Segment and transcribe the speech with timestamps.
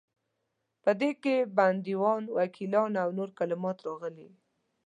[0.83, 4.29] په دې کې بندیوان، وکیلان او نور کلمات راغلي.